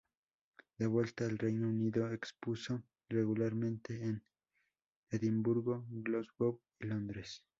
[0.79, 4.23] De vuelta al Reino Unido, expuso regularmente en
[5.11, 7.45] Edinburgo, Glasgow y Londres.